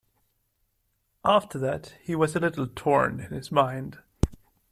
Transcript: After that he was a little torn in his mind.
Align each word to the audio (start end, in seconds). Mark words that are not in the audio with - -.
After 1.23 1.59
that 1.59 1.93
he 2.01 2.15
was 2.15 2.35
a 2.35 2.39
little 2.39 2.65
torn 2.65 3.19
in 3.19 3.29
his 3.29 3.51
mind. 3.51 3.99